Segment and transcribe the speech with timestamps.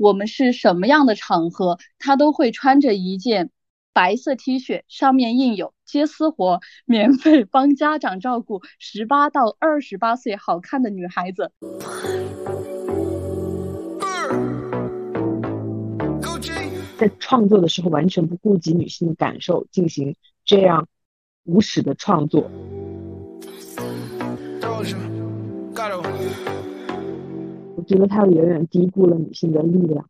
[0.00, 3.50] 我们是什么样的场合，他都会穿着一件
[3.92, 11.52] 白色 T 恤，上面印有“接私活，免费帮家长照顾十八到二十八岁好看的女孩子”。
[16.96, 20.88] 在创作的时候，完全不顾及女性的感受，进行这样
[21.44, 22.50] 无耻的创作。
[27.90, 30.04] 我觉得他远远低估了女性的力量。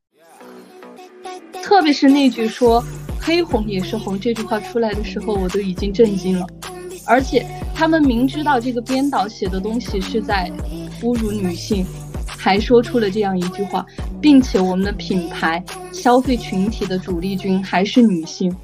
[1.63, 2.85] 特别是那句说
[3.19, 6.47] “黑红也是红”这句话出来的时候，我都已经震惊了。
[7.07, 7.43] 而且
[7.75, 10.53] 他们明知道这个编导写的东西是在
[11.01, 11.87] 侮辱女性。
[12.27, 13.85] 还说出了这样一句话，
[14.21, 18.55] 并且我们的品牌消费群体的主力军还是女性。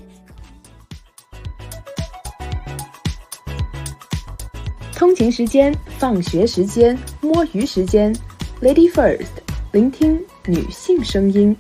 [4.95, 8.15] 通勤时间、放学时间、摸鱼时间
[8.63, 9.43] ，Lady First，
[9.73, 11.55] 聆听女性声音。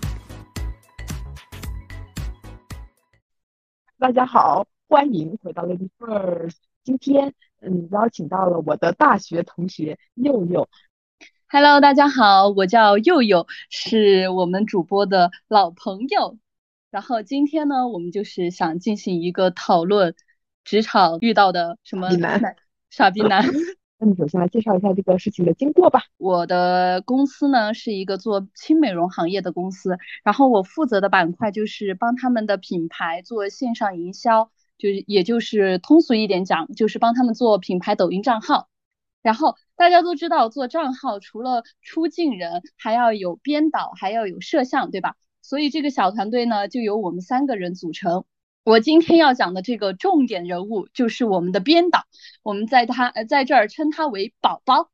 [3.98, 6.56] 大家好，欢迎回到 Lady First。
[6.84, 10.69] 今天，嗯，邀请到了我的大学同学佑佑。
[11.48, 16.39] Hello，大家好，我叫佑佑，是我们主播的老朋友。
[16.91, 20.15] 然后今天呢，我们就是想进行一个讨论，
[20.65, 22.56] 职场遇到的什么男
[22.89, 23.45] 傻逼男。
[23.99, 26.03] 那你首先来介绍一下这个事情的经过吧。
[26.19, 38.69] 我的公司呢是一个做轻美容行业的公司，然后我负责的板块就是帮他们的品牌做线上营销，就是也就是通俗一点讲，就是帮他们做品牌抖音账号，
[39.23, 39.57] 然后。
[39.79, 45.17] 大家都知道，做账号除了出镜人，还要有编导，还要有摄像，对吧？
[45.43, 48.25] 所以这个小团队呢，就由我们三个人组成。
[48.67, 52.05] 我今天要讲的这个重点人物就是我们的编导，
[52.42, 54.91] 我们在他呃在这儿称他为宝宝。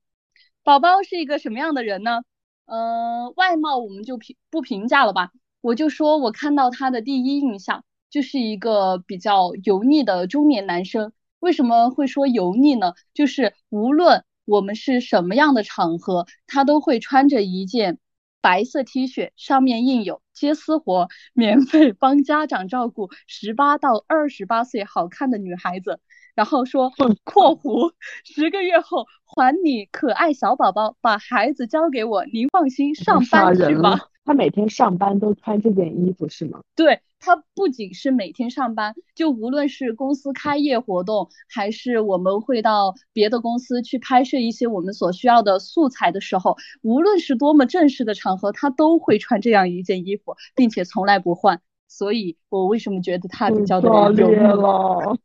[0.63, 2.21] 宝宝是一个什么样的人呢？
[2.67, 5.31] 嗯，外貌我们就评不评价了吧。
[5.63, 11.15] 我就说我看到他的第一印象就是一个比较油腻的中年男生。
[11.41, 12.93] 为什么会说油腻呢？
[13.15, 17.99] 就是无论我们是什么样的场合，他都会穿着一件
[18.43, 26.01] 白色 T 恤，上面印有“接私活，免费帮家长照顾十八到二十八岁好看的女孩子”，
[26.35, 26.91] 然后说
[27.25, 27.93] （括弧
[28.25, 33.99] 十个月后还你可爱小宝宝，把孩子交给我，您放心上班去吧）。
[34.25, 36.61] 他每天上班都穿这件衣服是吗？
[36.77, 51.63] 对他不仅是每天上班，就无论是公司开业活动，还是我们会到别的公司去拍摄一些我们所需要的素材的时候，无论是多么正式的场合，他都会穿这样一件衣服，并且从来不换。
[51.87, 55.17] 所以我为什么觉得他比较的有了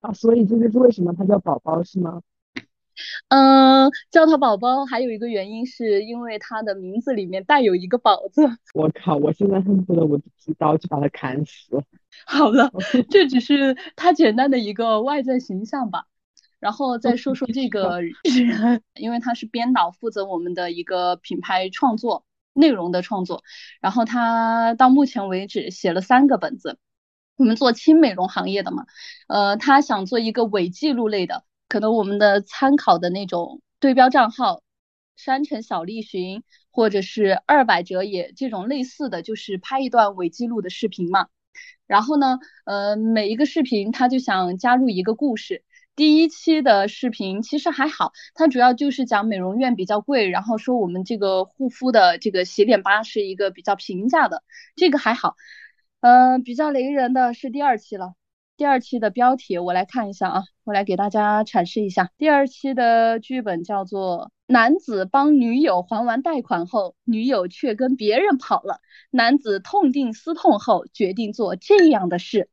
[0.00, 0.12] 啊？
[0.12, 2.20] 所以这就是为什么他叫宝宝是吗？
[3.28, 8.42] 嗯，叫他宝宝还有一个原因，是因为他的名字里面带有一个宝字。
[8.74, 11.82] 我靠，我现在恨不得我一刀就把他砍死。
[12.26, 12.70] 好了，
[13.10, 16.04] 这只是他简单的一个外在形象吧。
[16.58, 22.24] 然后再说说这个人，因为他是编导，负责我们的一个品牌创作
[22.54, 23.42] 内容的创作。
[23.80, 26.78] 然后他到目前为止写了三个本子。
[27.36, 28.86] 我们做轻美容行业的嘛，
[29.28, 31.44] 呃，他想做一个伪记录类的。
[31.68, 34.62] 可能我们的参考的那种对标账号，
[35.16, 41.28] 山城小栗旬或者是二百折也这种类似的就是拍一段伪记录的视频嘛。
[41.86, 45.64] 然后呢，呃，每一个视频他就想加入一个故事。
[45.94, 54.42] 第一期的视频其实还好，它主要就是讲美容院比较贵，然后说我们这个护肤的这个洗脸吧是一个比较平价的，
[54.74, 55.36] 这个还好。
[56.00, 58.12] 嗯，比较雷人的是第二期了。
[58.56, 62.10] 第二期的标题我来看一下啊，我来给大家阐释一下。
[62.16, 68.80] 第二期的剧本叫做“男子帮女友还完贷款后，女友却跟别人跑了，
[69.10, 72.48] 男子痛定思痛后决定做这样的事”。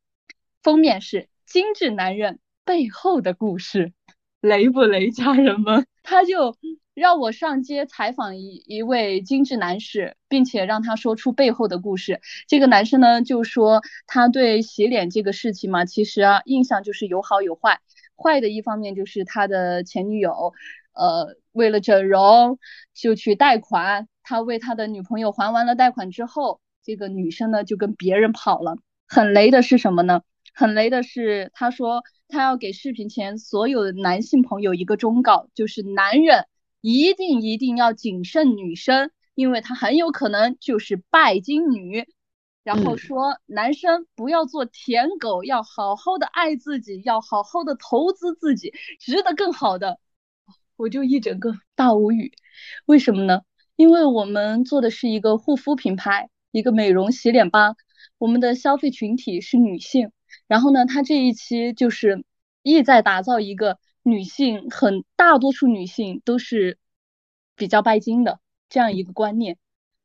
[0.62, 3.94] 封面是精致男人背后的故事，
[4.42, 5.86] 雷不雷，家人们？
[6.04, 6.56] 他就。
[6.96, 12.22] 让我上街采访一一位精致男士，并且让他说出背后的故事。
[12.48, 17.80] 这个男生呢，就说他对洗脸这个事情嘛，其实啊，印象就是有好有坏。
[18.16, 20.54] 坏的一方面就是他的前女友，
[20.94, 22.60] 呃，为了整容
[22.94, 28.78] 就去贷款，他为他的女朋友还完了贷款之后，这个女生呢就跟别人跑了。
[29.08, 30.22] 很雷的是什么呢？
[30.54, 36.46] 很雷的是，他说他要给视频前所有的男性朋友一个忠告，就是男人。
[36.86, 42.06] 一定一定要谨慎女生，因为她很有可能就是拜金女。
[42.62, 49.98] 然后说男生不要做舔狗，要好好的爱自己，要好好的投资自己，值得更好的。
[50.76, 52.34] 我就一整个大无语，
[52.86, 53.44] 为什么呢？
[53.78, 57.76] 因为我们做的是一个护肤品牌，一个美容洗脸吧，
[58.18, 60.12] 我们的消费群体是女性。
[60.48, 62.24] 然后呢，他这一期就是
[62.62, 66.78] 意在打造一个女性，很大多数女性都是
[67.56, 69.58] 比较拜金的这样一个观念。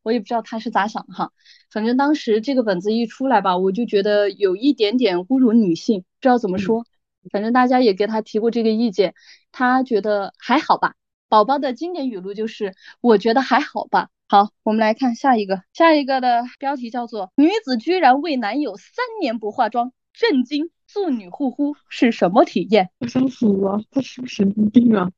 [0.03, 1.33] 我也不知道他是咋想的哈，
[1.71, 6.87] 反正当时这个本子一出来吧，我就觉得有一点点侮辱女性，不知道怎么说。
[7.31, 9.15] 反正大家也给他提过这个意见，
[9.53, 10.95] 他觉得还好吧。
[11.29, 14.09] 宝宝的经典语录就是我觉得还好吧。
[14.29, 20.69] 好，我们来看下一个，下一个的标题叫做女子居然为男友三年不化妆，震惊！
[20.89, 22.91] 素女护肤是什么体验？
[22.99, 25.13] 我想死了，他是不是神经病啊？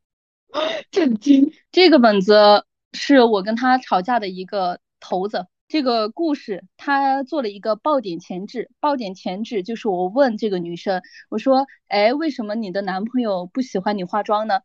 [0.92, 1.50] 震惊！
[1.72, 5.46] 这个本子是我跟他吵架的一个头子。
[5.68, 11.00] 这个故事他做了一个爆点前置，爆点前置就是我问这个女生，
[11.30, 14.60] 我说，哎，为什么你的男朋友不喜欢你化妆呢？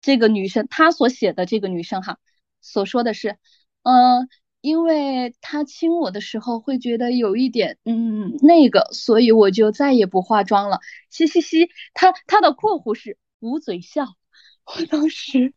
[0.00, 2.18] 这个女生她所写的这个女生哈，
[2.60, 3.36] 所说的是，
[3.84, 4.28] 嗯，
[4.60, 10.80] 因为他亲我的时候会觉得有一点，嗯，那个，所以我就再也不化妆了。
[11.10, 14.06] 嘻嘻嘻，他他的括弧是捂嘴笑，
[14.64, 15.54] 我当时。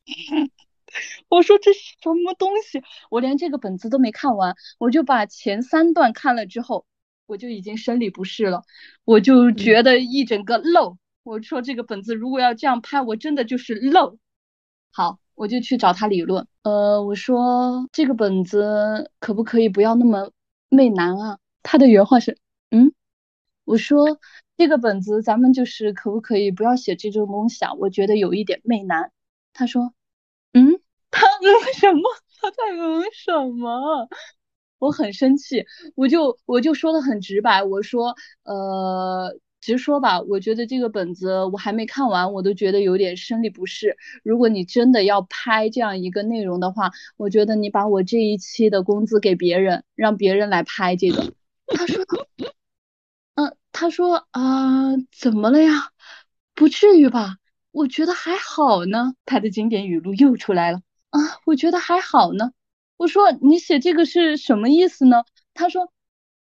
[1.27, 2.83] 我说这是什么东西？
[3.09, 6.85] 我连这个本子都没看完，我就把前三段看了之后，
[7.25, 8.61] 我就已经生理不适了，
[9.03, 10.97] 我就觉得一整个漏。
[11.23, 14.19] 我说这个本子如果要这样拍，我真的就是漏。
[14.91, 16.47] 好，我就去找他理论。
[16.63, 20.31] 呃，我说这个本子可不可以不要那么
[20.69, 21.39] 媚男啊？
[21.63, 22.37] 他的原话是，
[22.71, 22.93] 嗯，
[23.65, 24.19] 我说
[24.57, 27.73] 这个本子咱们就是可不可以不要写这种东西啊？
[27.73, 29.11] 我觉得有一点媚男。
[29.53, 29.93] 他说，
[30.53, 30.79] 嗯。
[31.11, 32.01] 他嗯什么？
[32.41, 34.09] 他在嗯什么？
[34.79, 35.63] 我很生气，
[35.95, 39.31] 我就我就说的很直白，我说呃
[39.63, 43.95] 直说吧，我觉得这个本子我还没看完，我都觉得有点生理不适。
[44.21, 51.33] 如果你真的要拍这样一个内容的话，我觉得你把我这一期的工资给别人，让别人来拍这个。
[51.67, 52.03] 他说，
[53.35, 55.71] 嗯，他说啊，怎么了呀？
[56.53, 57.37] 不至于吧？
[57.71, 59.13] 我觉得还好呢。
[59.25, 60.81] 他的经典语录又出来了。
[61.09, 62.51] 啊，我觉得还好呢。
[62.97, 65.23] 我说你写这个是什么意思呢？
[65.53, 65.91] 他说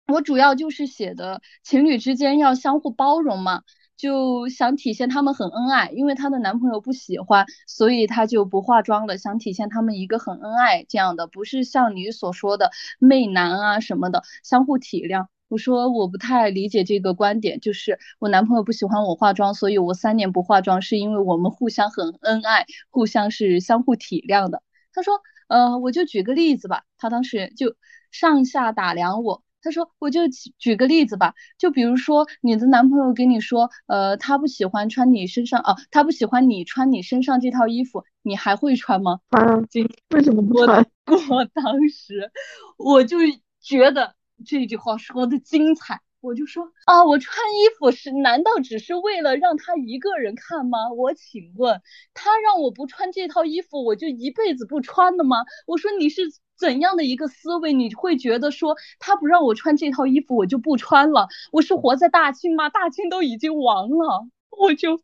[0.08, 3.64] 我主要就是写的情侣之间要相互包容嘛，
[3.98, 5.90] 就想体现他们很恩爱。
[5.90, 15.28] 因为她的男朋友不喜欢，所以她就不化妆了，想体现他们一个很恩爱这样的，不是像你所说的媚男啊什么的，相互体谅。
[15.50, 24.62] 我说我不太理解这个观点，就是我男朋友不喜欢我化妆，所以我三年不化妆，是因为我们互相很恩爱，互相是相互体谅的。
[24.94, 25.14] 他说，
[25.48, 26.84] 呃，我就举个例子吧。
[26.98, 27.76] 他当时就
[28.12, 39.20] 上下打量我，他说，我就举举个例子吧，就比如说你的男朋友给你说，呃，他不喜欢穿你身上，哦，他不喜欢你穿你身上这套衣服，你还会穿吗？
[39.32, 39.64] 穿，
[40.12, 40.86] 为什么不穿？
[41.30, 42.32] 我当时
[42.78, 43.18] 我就
[43.62, 44.16] 觉得。
[44.46, 50.92] 这句话说的精彩，我就说啊，我穿衣服是难道只是为了让他一个人看吗？
[50.96, 51.82] 我请问
[52.14, 55.38] 他让我不穿这套衣服，我就一辈子不穿了吗？
[55.66, 56.22] 我说你是
[56.60, 57.74] 怎样的一个思维？
[57.74, 61.28] 你会觉得说他不让我穿这套衣服，我就不穿了？
[61.52, 62.70] 我是活在大清吗？
[62.70, 65.00] 大清都已经亡了， 我就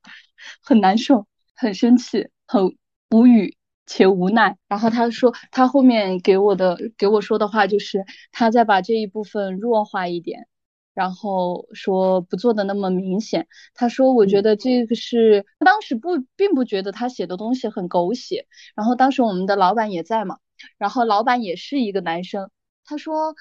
[0.61, 2.75] 很难受，很生气，很
[3.11, 3.55] 无语。
[3.85, 10.47] 且无奈，然后他说，他后面给我的给我说的话就是，他再把这一部分弱化一点，
[10.93, 13.45] 然后说不做的那么明显。
[13.75, 18.47] 他说，我觉得这个是当时不并不觉得他写的东西很狗血。
[18.73, 20.37] 然后当时我们的老板也在嘛，
[20.77, 22.49] 然后老板也是一个男生，
[22.85, 23.35] 他说，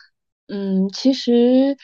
[0.49, 1.77] 嗯，其实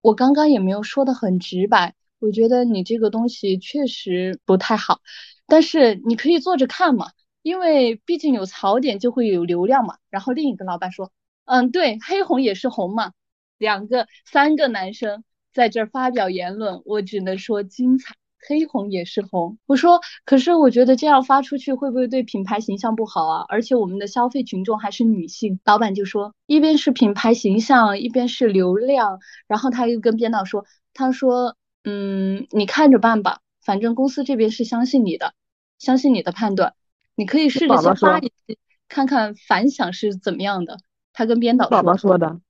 [0.00, 5.00] 我刚刚也没有说的很直白，我觉得你这个东西确实不太好，
[5.46, 7.10] 但是你可以做着看嘛。
[7.42, 11.12] 因为毕竟有槽点就会有流量嘛，然后另一个老板说，
[11.44, 13.12] 嗯，对，黑红也是红嘛，
[13.56, 15.22] 两个三个男生
[15.54, 18.16] 在这儿发表言论，我只能说精彩，
[18.48, 19.58] 黑红也是红。
[19.66, 23.44] 我说，可是我觉得这样发出去会不会对品牌形象不好啊？
[23.48, 25.60] 而且我们的消费群众还是女性。
[25.64, 35.34] 老板就说，一边是品牌形象，一边是流量，然后他又跟编导说，他说，嗯，你看着办吧，反正公司这边是相信你的，
[35.78, 36.74] 相信你的判断。
[37.14, 40.78] 你可以试着先发一期，看看反响是怎么样的。
[41.12, 42.40] 他跟编导宝宝说的，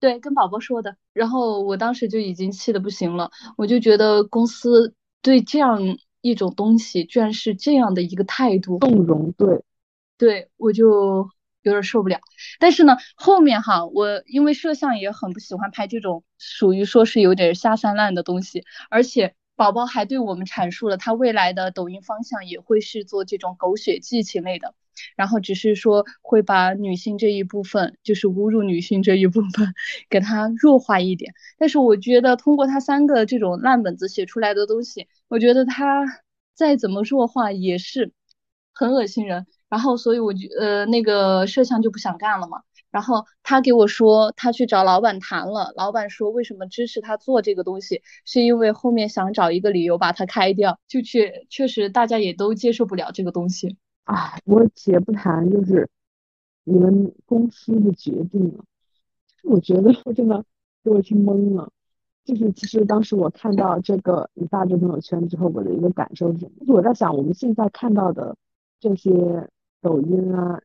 [0.00, 0.96] 对，跟宝宝说的。
[1.12, 4.94] 然后我当时就已经气得不行了，我就觉得公司
[5.26, 5.80] 对这样
[6.20, 9.64] 一种东西居然是这样的一个态度，纵容，对，
[10.16, 11.28] 对我就
[11.62, 12.20] 有点受不了。
[12.60, 19.34] 但是呢，后面哈，我因为摄像也很不喜欢拍这种属于说是有点下三滥的东西，而且。
[19.58, 24.74] 宝宝还对我们阐述了他未来的抖音方向也会是做这种狗血剧情类的，
[25.16, 29.72] 然后只是说会把女性这一部分，就是侮辱女性这一部分，
[30.10, 31.32] 给它弱化一点。
[31.56, 36.04] 但是我觉得通过他三个这种烂本子写出来的东西，我觉得他
[36.54, 38.12] 再怎么弱化也是
[38.72, 39.46] 很恶心人。
[39.68, 42.62] 然后所以我就呃那个摄像就不想干了嘛。
[42.88, 53.76] 然后他给我说，他去找老板谈了，老板说为什么支持他做这个东西，是因为后面想找一个理由把他开掉，就确确实大家也都接受不了这个东西。
[54.04, 55.90] 啊，我且不谈就是
[56.64, 58.64] 你们公司的决定了，
[59.42, 60.42] 我觉得我真的
[60.82, 61.70] 给我听懵了。
[62.26, 68.36] 就是其实当时我看到这个你发这朋友圈之后，我的一个感受是我在想，我们现在看到的
[68.78, 69.48] 这些
[69.80, 70.60] 抖音啊，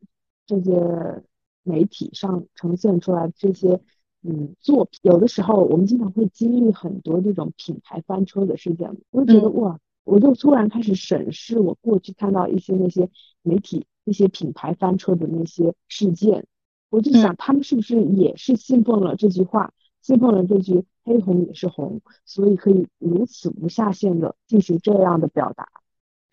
[0.46, 1.24] 这些。
[1.64, 3.80] 媒体上呈现出来这些
[4.24, 13.08] 嗯作品，有的时候我们经常会经历很多这种品牌翻车的事件，我就觉得哇，我就突然开始审视我过去看到一些那些
[13.44, 16.48] 媒体一些品牌翻车的那些事件，
[16.90, 25.68] 我就想他们是不是也是信奉了这句话，信奉了这句黑红也是红，所以可以如此无下限的进行这样的表达。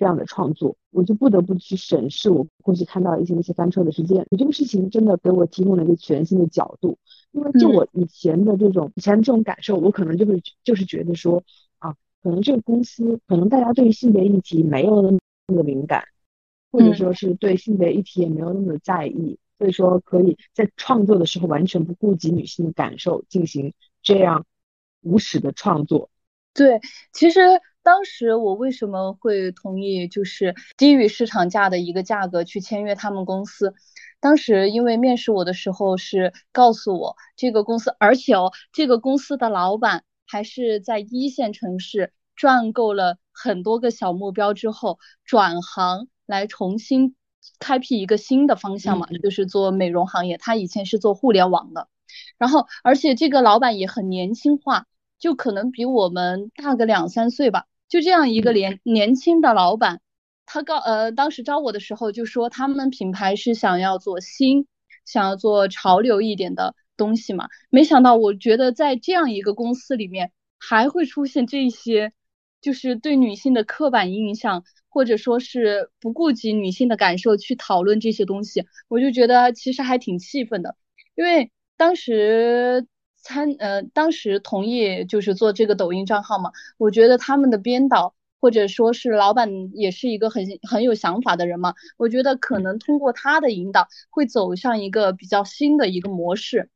[0.00, 4.24] 这样的创作，我就不得不去审视我过去看到一些那些翻车的事件。
[4.30, 6.96] 你这个事情真的给我提供了一个全新的角度，
[7.32, 11.42] 因为就我以前的这种以前这种感受，我可能就会就是觉得说
[11.78, 16.04] 啊，可能这个公司可能大家对于性别议题没有那么的敏感，
[16.70, 24.46] 或者说是对性别议题也没有那么的在意，所以说可以在创作的时候完全不顾及女性的感受进行这样
[25.02, 26.10] 无耻的创作。
[26.54, 26.80] 对，
[27.12, 27.40] 其实。
[27.80, 33.72] 当时我为什么会同意，就是低于市场价的一个价格去签约他们公司？
[34.20, 47.14] 当时因为面试我的时候是告诉我这个公司，而且哦，这个公司的老板还是在一线城市赚够了很多个小目标之后，转行来重新
[47.58, 50.36] 开辟一个新的方向嘛，就是做美容行业。
[50.38, 51.88] 他以前是做互联网的，
[52.38, 54.86] 然后而且这个老板也很年轻化，
[55.18, 57.64] 就可能比我们大个两三岁吧。
[57.88, 60.00] 就这样一个年年轻的老板，
[60.46, 64.66] 他告呃当时招我的时候就说他们品牌是想要做新，
[65.06, 67.48] 想要做潮流一点的东西嘛。
[67.70, 72.12] 没想到我觉得在这样一个公司里面还会出现这些，
[72.60, 80.76] 就是对女性的刻板印象，或者说是不顾及女性的感受去讨论这些东西，我就觉得其实还挺气愤的，
[81.14, 82.86] 因为当时。
[83.20, 96.70] 参呃，当时同意就是做这个抖音账号嘛，我觉得他们的编导或者说是老板也是一个很很有想法的人嘛，我觉得可能通过他的引导会走向一个比较新的一个模式，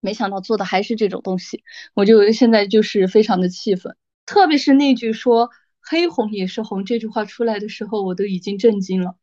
[0.00, 1.62] 没想到做的还是这种东西，
[1.94, 3.96] 我就现在就是非常的气愤，
[4.28, 5.48] 特别是那句说
[5.80, 9.16] 黑红也是红这句话出来的时候，我都已经震惊了，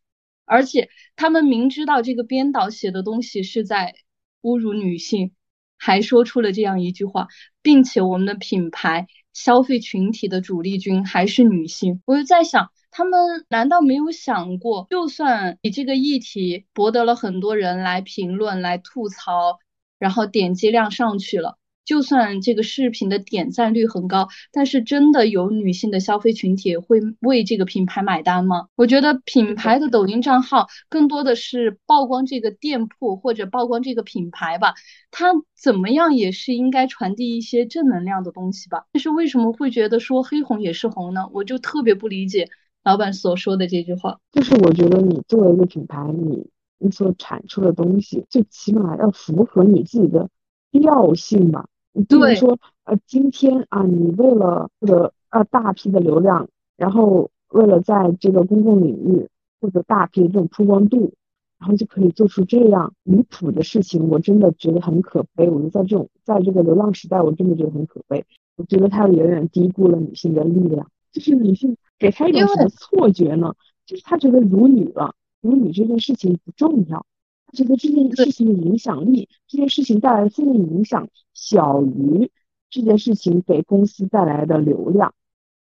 [0.45, 3.93] 而且他们明知道这个编导写的东西是在
[4.41, 5.31] 侮辱女性。
[5.77, 7.27] 还说出了这样一句话，
[7.61, 19.59] 并且我们的品牌消费群体的主力军还是女性，我就在想，他们难道没有想过，就算你这个议题博得了很多人来评论、来吐槽，
[19.99, 21.59] 然后点击量上去了？
[21.85, 28.67] 就算这个视频的点赞率很高，但是真的有女性的消费群体会为这个品牌买单吗？
[28.75, 34.73] 我觉得品牌的抖音账号更多的是曝光这个店铺或者曝光这个品牌吧，
[35.11, 38.85] 它怎么样也是应该传递一些正能量的东西吧。
[38.91, 41.29] 但是为什么会觉得说黑红也是红呢？
[41.31, 42.49] 我就特别不理解
[42.83, 44.19] 老板所说的这句话。
[44.31, 46.47] 就是我觉得你作为一个品牌，你
[46.79, 50.29] 你所产出的东西，最起码要符合你自己的
[50.71, 51.67] 调性吧。
[52.03, 59.29] 比如说，呃，今天啊，你为了获得呃大批的流量，然后为了在这个公共领域
[59.61, 61.13] 获得大批的这种曝光度，
[61.57, 65.49] 然后就可以做出这样离谱的事情，我真的觉得很可悲。
[65.49, 68.25] 我们在这种在这个流量时代，我真的觉得很可悲。
[68.57, 73.53] 我觉得他远远低估了女性的力量，就是女性给他一种什么错觉呢？
[73.85, 77.05] 就是他觉得辱女了，辱女这件事情不重要。
[77.47, 82.31] 他觉得这件事情的影响力，这件事情带来的负面影响小于
[82.71, 85.13] 这件事情给公司带来的流量。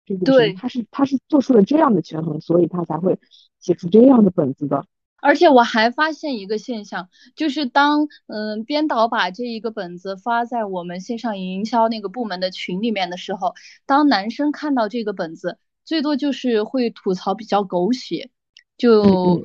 [0.06, 3.18] 这个对，他是他是做出了这样的权衡，所以他才会
[3.60, 4.86] 写出这样的本子的。
[5.24, 13.54] 而且我还发现一个现象，就是当嗯编导把这一个本子发在我们线上营销那个部门的群里面的时候，
[13.86, 18.32] 当男生看到这个本子，最多就是会吐槽比较狗血，
[18.78, 19.44] 就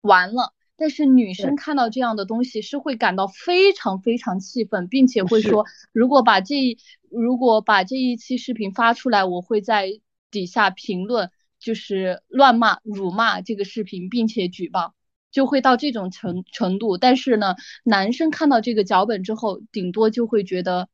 [0.00, 0.52] 完了。
[0.82, 6.76] 但是女生看到这样的东西是会感到非常非常气愤，并且会说，如果把这
[7.08, 10.00] 如果把这一期视频发出来，我会在
[10.32, 14.92] 底下评论，就是乱骂、辱骂这个视频，并且举报。
[15.30, 16.98] 就会到这种程程度。
[16.98, 20.88] 但是呢，男生看到这个脚本之后，顶多就会觉得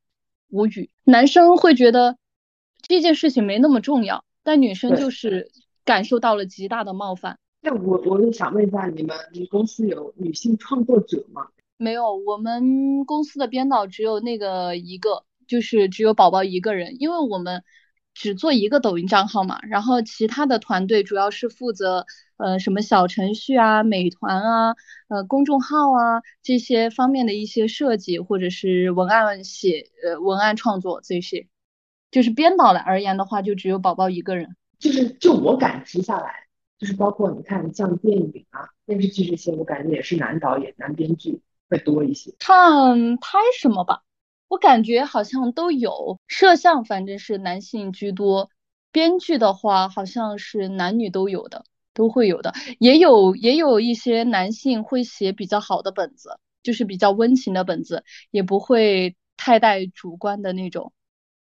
[0.51, 0.91] 无语。
[1.03, 2.19] 男生会觉得
[2.87, 5.51] 这件事情没那么重要，但女生就是
[5.87, 7.39] 感受到了极大的冒犯。
[7.61, 11.49] 那我我就想问一下，你们你公司有女性创作者吗？
[11.77, 17.63] 没有，我们公司的编导只有那个一个，就是只有宝宝一个人，因为我们
[18.15, 22.05] 只做一个抖音账号嘛，然后其他的团队主要是负责
[22.37, 24.75] 呃什么小程序啊、美团啊、
[25.09, 31.47] 呃公众号啊这些方面的一些设计或者是文案写呃文案创作这些，
[32.11, 34.57] 就是编导的而言的话，就只有宝宝一个人。
[34.81, 36.48] 就是就我感知下来，
[36.79, 41.41] 就是包括你看像电影啊、电视剧这些，我感觉也是男导演、男编剧。
[41.71, 44.03] 会多一些，看拍什么吧，
[44.49, 46.19] 我感觉好像都有。
[46.27, 48.49] 摄像反正是男性居多，
[48.91, 52.55] 编剧的话好像是男女都有的，都会有的。
[52.79, 60.95] 也有也有一些男性会写比较好的本子，就是比较温情的本子，也不会太带主观的那种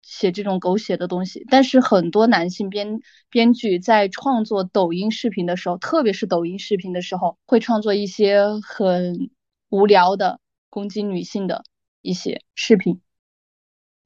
[0.04, 1.44] 写这种狗血的东西。
[1.50, 9.30] 但是很多男性编编剧在创作抖音视频的时候，特别是抖音视频的时候，会创作一些很。
[9.70, 10.38] 无聊的
[10.70, 11.64] 攻击女性的
[12.00, 13.00] 一些视频，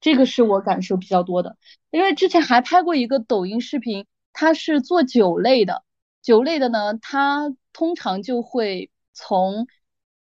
[0.01, 1.57] 这个是我感受比较多的。
[1.91, 5.83] 因为之前还拍过一个抖音视频，它是做酒类的，
[6.23, 9.67] 酒类的呢，它通常就会从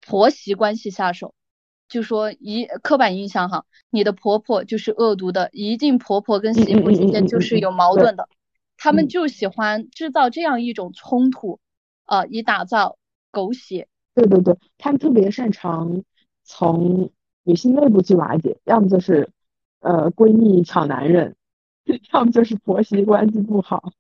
[0.01, 1.33] 婆媳关系下手，
[1.91, 8.29] 就说一刻板印象哈，你的婆婆就是恶毒的，一定婆婆跟媳妇之间就是有矛盾的，
[8.79, 11.59] 他们就喜欢制造这样一种冲突，
[12.07, 12.97] 呃，以打造
[13.31, 13.89] 狗血。
[14.15, 16.03] 对对对，他们特别擅长
[16.45, 17.11] 从
[17.43, 19.29] 女性内部去瓦解，要么就是
[19.81, 21.35] 呃闺蜜抢男人，
[22.13, 23.93] 要么就是婆媳关系不好。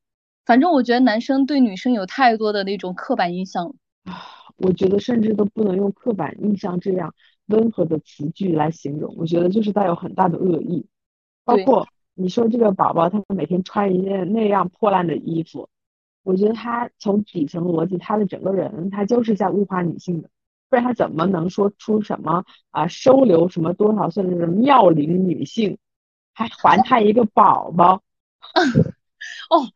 [0.46, 4.14] 反正我觉得男生对女生有太多的那种刻板印象啊，
[4.56, 7.14] 我觉得甚至都不能用刻板印象这样
[7.50, 10.86] 温和的词句来形容，我觉得就是带有很大的恶意。
[11.44, 15.68] 包括你说这个宝宝，他每天穿一件那样破烂的衣服。
[16.22, 20.28] 我觉得他从底层逻辑，他的整个人他就是在物化女性的，
[20.68, 25.78] 不然他怎么能说出什么啊收留什么多少岁的妙龄女性，
[26.34, 28.02] 还还他一个宝宝？
[29.50, 29.68] 哦，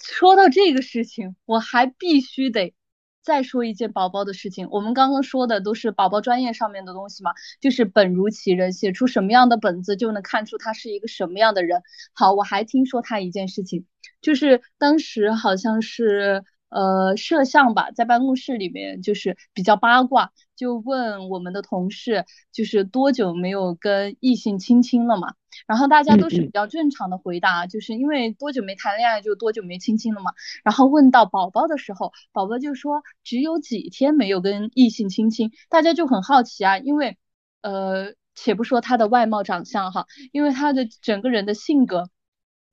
[0.00, 2.74] 说到这个事情，我还必须得。
[3.22, 11.82] 再说一件宝宝的事情，我们刚刚说的都是宝宝专业上面的东西嘛，就是本如其人，写出什么样的本子就能看出他是一个什么样的人。
[12.12, 13.86] 好，我还听说他一件事情，
[14.20, 16.44] 就是当时好像是。
[16.72, 25.34] 呃，摄像吧，在办公室里面就是比较八卦，就问我们的同事，就是多久没有跟异性亲亲了嘛？
[25.66, 30.32] 然后大家都是比较正常的回答，就是因为多久没谈恋爱就多久没亲亲了嘛。
[30.64, 37.18] 然后问到宝宝的时候，宝宝就说只有几天没有跟异性亲亲，大家就很好奇啊，因为
[37.60, 42.08] 呃，且不说他的外貌长相哈，因为他的整个人的性格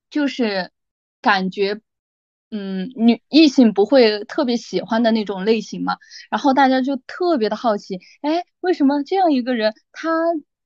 [0.10, 0.72] 就是
[1.22, 1.82] 感觉。
[2.52, 5.98] 嗯，女异性不会特别喜欢的那种类型嘛，
[6.32, 10.10] 然后大家就特别的好奇，哎，为什么这样一个人，他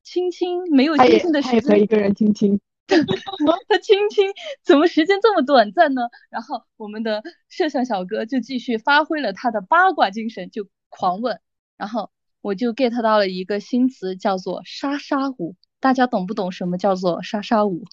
[0.01, 4.25] 亲亲没有亲亲的时间， 他也可以跟人亲亲，他亲亲
[4.63, 6.03] 怎么时间这么短暂呢？
[6.29, 11.41] 然后我们的摄像小哥就继续发挥了他的八卦精神，就狂问，
[11.75, 17.83] 然后我就 get 到了一个新词，叫做莎莎舞，大家懂不懂什么叫做莎莎舞？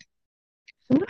[0.87, 1.07] 什么？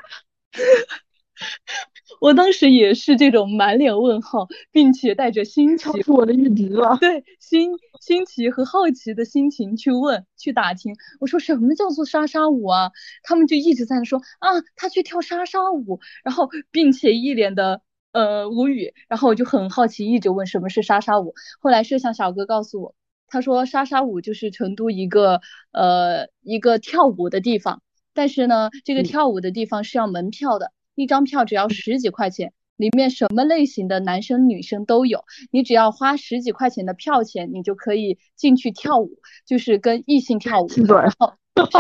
[2.21, 6.97] 我当时也是这种满脸问号，并且带着新奇，我的预知了。
[7.01, 7.71] 对，新
[8.01, 10.95] 新奇和好奇的心情去问、去打听。
[11.21, 12.91] 我说什么叫做莎莎舞啊？
[13.23, 18.93] 他们就一直在那说啊，他去跳莎莎舞，然后并且一脸的呃无语。
[19.09, 21.35] 然后我就很好奇，一直问什么是莎莎舞。
[21.61, 22.95] 后来摄像小哥告诉我，
[23.29, 25.41] 他说莎莎舞就是成都一个
[25.73, 27.83] 呃一个跳舞的地方，
[28.15, 30.73] 但是呢，这个跳舞的地方是要门票的。
[31.01, 35.25] 一张票只要十几块钱，里面什么类型的男生女生都有。
[35.51, 41.33] 你只要花十几块钱的票钱，你就可以进去跳舞，就是跟异性跳舞，然后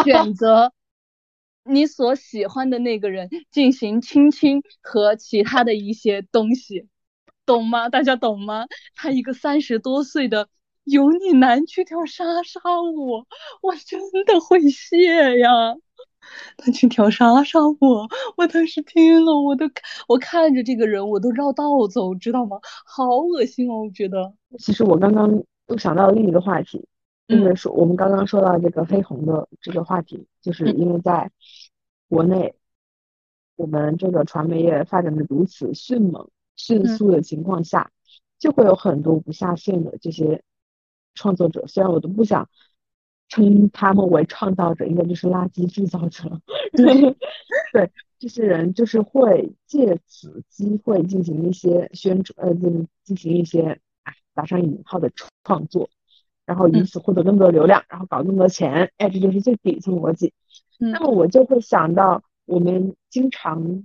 [0.04, 0.72] 选择
[1.64, 6.88] 你所喜欢的那个人进行亲亲和其他的一些东西，
[7.44, 7.90] 懂吗？
[7.90, 8.64] 大家懂吗？
[8.94, 10.48] 他一个三十多岁的
[10.85, 13.26] 油腻男去跳莎莎舞，
[13.61, 15.76] 我真的会谢呀。
[16.57, 17.77] 他去跳莎莎舞，
[18.37, 19.66] 我当时听了，我都
[20.09, 22.59] 我看着这个人，我都绕道走，知道吗？
[22.85, 24.33] 好恶心哦，我觉得。
[24.59, 26.87] 其实我刚刚又想到另一个话题，
[27.29, 31.31] 就是说我们刚刚说到这个黑红的这个话题，就是因为在
[32.09, 32.55] 国内，
[33.57, 37.90] 我们这个传媒业发展的如此迅猛、迅速的情况下，
[38.38, 40.43] 就会有很多不下线的这些
[41.14, 42.49] 创作者，虽然我都不想
[43.31, 46.43] 称他们为创造者，应该就是垃圾制造者。
[46.77, 47.16] 对，
[47.73, 53.81] 对，这些人就是会借此机会进行一些宣传，呃，就是进行一些
[54.35, 55.11] 打上引号的
[55.45, 55.88] 创作，
[56.45, 58.93] 然后以此获得更多流量，然后搞更多钱。
[58.99, 60.35] 哎，这就是最底层逻辑。
[60.79, 63.85] 那么我就会想到我们经常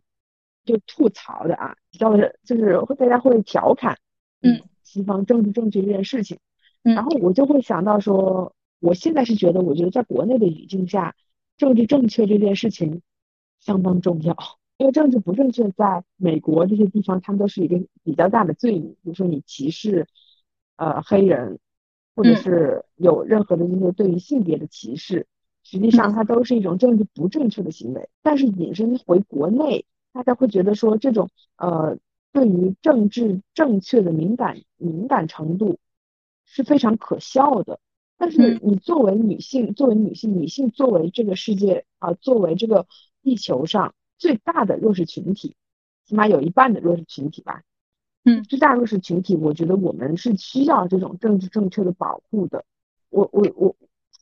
[0.66, 3.98] 就吐槽的啊，知道的就是会大家会调侃，
[4.42, 6.40] 嗯，西方政治正确这件事情，
[6.82, 11.16] 然后我就会想到说，我现在是觉得，我觉得在国内的语境下，
[11.58, 13.02] 政治正确这件事情
[13.60, 14.38] 相当重要，
[14.78, 20.06] 因为政治不正确在美国这些地方，他们都是一个比较大的罪名，比如说你歧视
[20.76, 21.58] 呃黑人，
[22.16, 25.26] 或者是有任何的这些对于性别的歧视。
[25.64, 28.08] 实际上，它都是一种政治不正确的行为。
[28.22, 31.98] 但是引申回国内，大家会觉得说，这种呃，
[32.32, 35.80] 对于政治正确的敏感敏感程度
[36.46, 37.80] 是非常可笑的。
[38.18, 42.88] 但是你作为女性，作为女性，女性作为这个世界啊，作为这个
[43.22, 45.56] 地球上最大的弱势群体，
[46.06, 47.64] 起码有一半的弱势群体吧。
[48.24, 52.66] 嗯，最大弱势群体，我觉得我们是需要这种政治正确的保护的。
[53.10, 53.76] 我我我。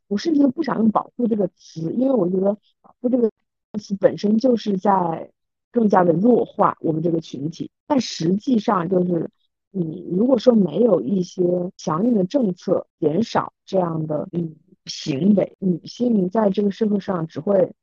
[0.09, 3.31] 我甚至都不想用“保护”这个词，因为我觉得“保护”这个
[3.79, 5.31] 词本身就是在
[5.71, 7.71] 更加的弱化我们这个群体。
[7.87, 9.31] 但实际上，就是
[9.75, 11.43] 你如果说没有一些
[11.77, 14.55] 强硬的政策减少这样的嗯
[14.85, 17.73] 行为，女性在这个社会上只会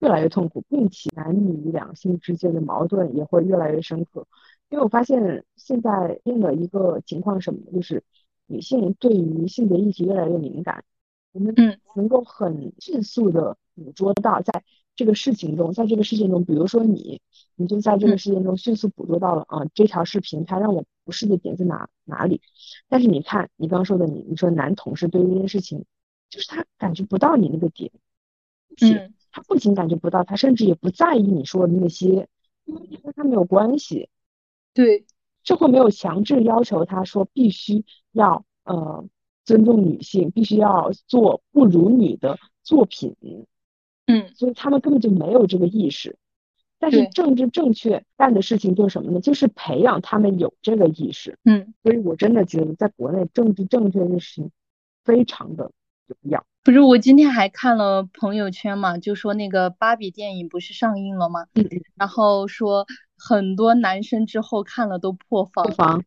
[0.00, 4.26] 越来越痛苦，并且男女两性之间的矛盾也会越来越深刻。
[4.68, 8.04] 因为我发现现在变的一个情况是什么，就是
[8.46, 10.84] 女性对于性别议题越来越敏感。
[11.32, 14.62] 我们嗯能够很迅速的捕捉到，在
[14.98, 17.20] 这个事情中，在这个事件中，比如说你，
[17.54, 22.40] 你就在这个事件中迅速捕捉到了啊，这条视频它让我不适的点在哪哪里？
[22.88, 25.84] 但是你看你刚刚说的，你你说男同事对于这件事情，
[26.28, 27.92] 就是他感觉不到你那个点，
[28.80, 32.28] 嗯，他不仅感觉不到，他甚至也不在意你说的那些，
[32.64, 34.08] 因为跟他没有关系，
[34.74, 35.06] 对，
[35.44, 39.08] 社会没有强制要求他说必须要呃。
[39.44, 43.16] 尊重女性，必须要做不如女的作品，
[44.08, 46.16] 嗯，所以他们根本就没有这个意识。
[46.80, 49.20] 但是政治正确干的事情就是什么呢？
[49.20, 54.50] 就是培养他们有这个意识，嗯，所以我真的觉得在国内政治正确的事情
[55.04, 55.70] 非常的
[56.06, 56.44] 有必要。
[56.64, 61.46] 不是，我今天还看了朋友圈嘛，就说那个芭比电影不是上映了吗？
[61.54, 66.04] 嗯，然后说很多男生之后看了都破防，破防，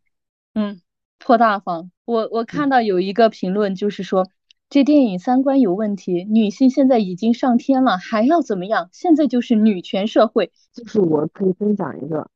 [0.56, 0.82] 嗯。
[1.24, 1.92] 破大防！
[2.04, 4.28] 我我看到有一个评论，就是说
[4.72, 8.88] 这电影三观有问题，女性现在已经上天了，还要怎么样？
[8.94, 10.54] 现在就是女权社会。
[10.72, 12.30] 就是我可以分享一个，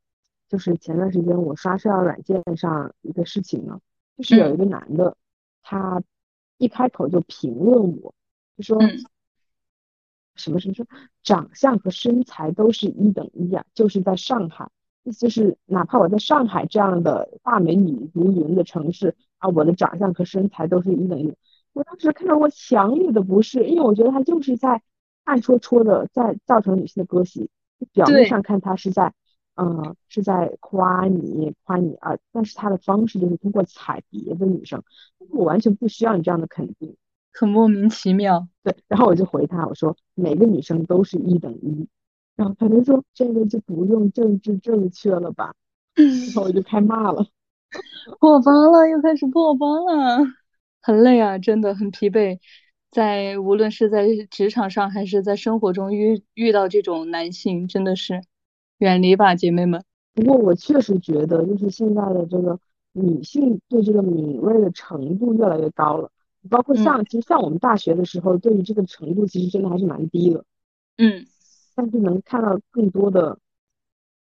[0.50, 3.80] 就是前段时间我刷社交软件上一个事情呢，
[4.17, 5.15] 就是有一个男的，
[5.63, 6.04] 他
[6.58, 8.13] 一开口就评论我，
[8.58, 8.82] 就说
[10.36, 10.86] 什么什么说
[11.24, 14.69] 长相和身材都是一等一啊，就是在上海。
[15.06, 21.34] 意思就是哪怕我在上海这样的大美女如云的城市啊，我的长相和身材都是一等一。
[21.76, 24.82] 我当时看到过强烈的不适，因为我觉得他就是在
[25.26, 27.50] 暗戳戳的在造成女性的割席。
[27.92, 29.14] 表面上看他是在，
[29.56, 34.82] 嗯，是在夸你夸你啊，但是他的方式就是通过踩别的女生，
[35.30, 36.96] 我完全不需要你这样的肯定，
[37.34, 38.48] 很莫名其妙。
[38.64, 41.88] 对，然后我就回他，我说每个女生都是一等一。
[42.38, 45.54] 然后他就说：“这个就不用政治正确了吧？
[45.96, 47.26] ”然后我就开骂了，
[48.20, 50.26] 破防了，又开始破防了，
[50.86, 52.38] 很累啊，真的很疲惫。
[52.91, 58.21] 在无论是在职场上还是在生活中遇遇到这种男性，真的是
[58.78, 59.84] 远离吧，姐妹们。
[60.13, 62.60] 不过我确实觉得，就是现在的这个
[62.91, 66.12] 女性对这个敏锐的程度越来越高了，
[66.52, 70.45] 包括像其实像我们大学的时候，对于这个程度其实真的还是蛮低的。
[70.98, 71.26] 嗯。
[71.74, 73.39] 但是能看到更多的，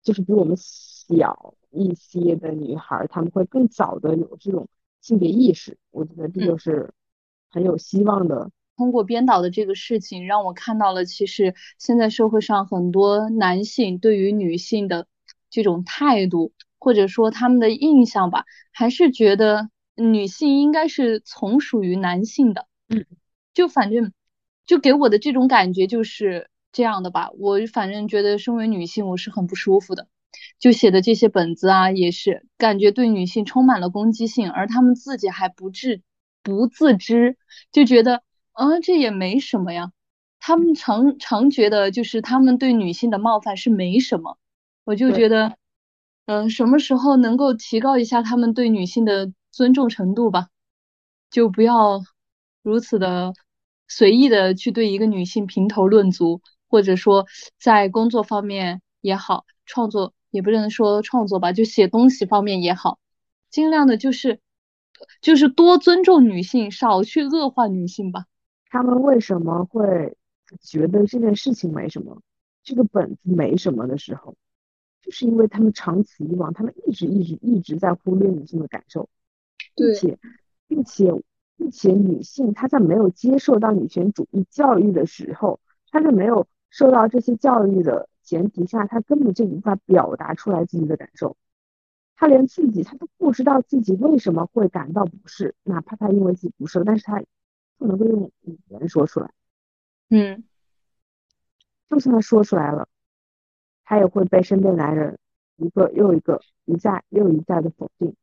[0.03, 4.69] 就是比我们小一些的女孩，她们会更早的有这种
[5.05, 5.77] 性别意识。
[5.91, 6.91] 我觉得这就是
[7.51, 8.49] 很有希望的。
[8.75, 15.05] 通过编导的这个事情，让我看到了其实现在社会上很多男性对于女性的
[15.51, 22.65] 这种态度，或者说他们的印象吧，还是觉得女性应该是从属于男性的。
[22.89, 23.05] 嗯，
[23.53, 24.11] 就反正
[24.65, 26.49] 就给我的这种感觉就是。
[26.75, 30.09] 这样的吧，我反正觉得身为女性，我是很不舒服的。
[30.59, 36.01] 就写的这些本子啊，也是感觉对女性充满了攻击性，而他们自己还不自
[36.43, 37.37] 不自知，
[37.71, 39.91] 就觉得啊，这也没什么呀。
[40.39, 44.37] 他们常常觉得就是他们对女性的冒犯是没什么，
[44.83, 45.57] 我就觉得
[46.25, 50.49] 嗯，什么时候能够提高一下他们对女性的尊重程度吧？
[51.31, 52.01] 就不要
[52.61, 53.33] 如此的
[53.87, 57.25] 随意的去对一个女性评头论足，或者说
[57.59, 62.99] 在工作方面也好，创作也不能说创作吧，就写东西方面也好，
[63.49, 64.39] 尽量的就是
[65.21, 68.25] 就是多尊重女性，少去恶化女性吧。
[68.69, 70.15] 他们为什么会
[70.61, 72.21] 觉得这件事情没什么，
[72.63, 74.35] 这个本子没什么的时候？
[75.01, 79.07] 就是因为他们长此以往，他们一直一直一直在忽略女性的感受，
[79.75, 80.17] 并且，
[80.67, 81.13] 并且，
[81.55, 85.59] 并且女性她在没有接受到女权主义教育的时候，
[85.91, 91.37] 她就没有受到这些教育的前提下，他根本就无法表达出来自己的感受，
[92.17, 97.23] 他连自己他都不知道自己为什么会感到不适，哪怕他因为自己不适，但是他
[97.77, 99.31] 不能够用语言说出来，
[100.09, 100.43] 嗯，
[101.89, 102.89] 就算他说出来了。
[103.87, 105.19] 他也会被身边男人
[105.57, 108.15] 一个又一个、一再又一再的否定。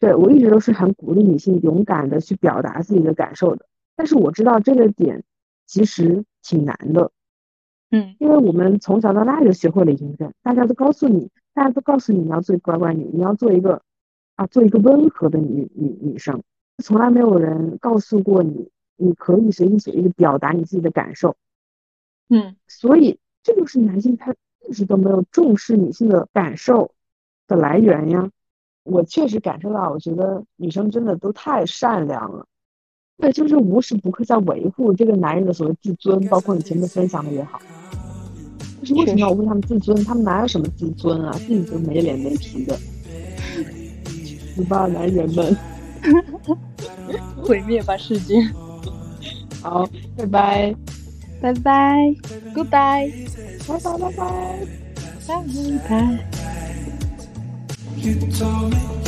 [0.00, 5.22] 对我一直都是很鼓励女性勇敢的去表达自己的感受的，但是我知道这个点
[5.66, 7.12] 其实挺难的。
[7.90, 13.82] 嗯，因为我们从小到大就学会了隐忍，大家都告诉你，大家都告诉你你要做乖乖女，你要做一个
[14.36, 16.42] 啊，做一个温和的女女女生，
[16.82, 21.36] 从来没有人告诉过你，你可以随心所欲的表达你自己的感受。
[22.28, 24.34] 嗯，所以这就是男性他。
[24.68, 26.90] 一直都没有重视女性的感受
[27.46, 28.30] 的来源呀，
[28.82, 32.46] 我确实感受到，我觉得女生真的都太善良了，
[33.18, 37.60] 对，就是无时不刻在维护这个男人的所谓自尊，包括你前面分享的也好，
[38.80, 40.04] 就是为什么要维护他们自尊？
[40.04, 41.32] 他们哪有什么自尊啊？
[41.32, 42.78] 自己都没脸没皮的，
[44.54, 45.56] 死吧男人们，
[47.42, 48.40] 毁灭吧世界，
[49.60, 50.74] 好，拜拜。
[51.40, 51.96] 拜拜
[52.52, 53.12] ，Goodbye，
[53.68, 54.66] 拜拜拜拜，
[55.28, 55.40] 拜
[59.02, 59.07] 拜。